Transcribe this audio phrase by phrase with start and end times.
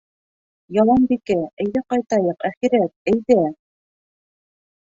[0.81, 3.39] —Яланбикә, әйҙә ҡайтайыҡ, әхирәт, әйҙә.